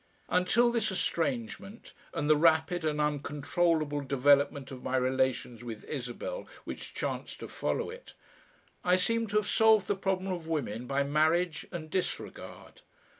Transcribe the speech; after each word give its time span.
Until 0.29 0.71
this 0.71 0.89
estrangement 0.89 1.93
and 2.11 2.27
the 2.27 2.35
rapid 2.35 2.83
and 2.83 2.99
uncontrollable 2.99 4.01
development 4.01 4.71
of 4.71 4.81
my 4.81 4.95
relations 4.97 5.63
with 5.63 5.83
Isabel 5.83 6.47
which 6.63 6.95
chanced 6.95 7.39
to 7.41 7.47
follow 7.47 7.91
it, 7.91 8.15
I 8.83 8.95
seemed 8.95 9.29
to 9.29 9.35
have 9.35 9.47
solved 9.47 9.85
the 9.87 9.95
problem 9.95 10.33
of 10.33 10.47
women 10.47 10.87
by 10.87 11.03
marriage 11.03 11.67
and 11.71 11.87
disregard. 11.87 12.81